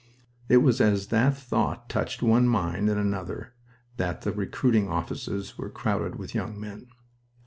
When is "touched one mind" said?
1.87-2.89